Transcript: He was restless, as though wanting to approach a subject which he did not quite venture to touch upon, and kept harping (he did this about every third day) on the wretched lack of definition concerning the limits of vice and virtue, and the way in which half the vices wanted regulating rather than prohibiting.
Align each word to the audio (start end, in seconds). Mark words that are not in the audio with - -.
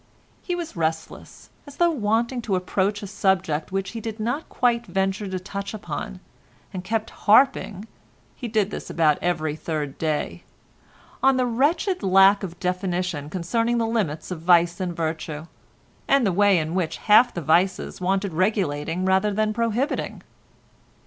He 0.41 0.55
was 0.55 0.75
restless, 0.75 1.51
as 1.67 1.75
though 1.77 1.91
wanting 1.91 2.41
to 2.41 2.55
approach 2.55 3.03
a 3.03 3.05
subject 3.05 3.71
which 3.71 3.91
he 3.91 3.99
did 3.99 4.19
not 4.19 4.49
quite 4.49 4.87
venture 4.87 5.27
to 5.27 5.39
touch 5.39 5.75
upon, 5.75 6.19
and 6.73 6.83
kept 6.83 7.11
harping 7.11 7.87
(he 8.35 8.47
did 8.47 8.71
this 8.71 8.89
about 8.89 9.19
every 9.21 9.55
third 9.55 9.99
day) 9.99 10.41
on 11.21 11.37
the 11.37 11.45
wretched 11.45 12.01
lack 12.01 12.41
of 12.41 12.59
definition 12.59 13.29
concerning 13.29 13.77
the 13.77 13.85
limits 13.85 14.31
of 14.31 14.41
vice 14.41 14.79
and 14.79 14.95
virtue, 14.97 15.45
and 16.07 16.25
the 16.25 16.33
way 16.33 16.57
in 16.57 16.73
which 16.73 16.97
half 16.97 17.31
the 17.31 17.39
vices 17.41 18.01
wanted 18.01 18.33
regulating 18.33 19.05
rather 19.05 19.31
than 19.31 19.53
prohibiting. 19.53 20.23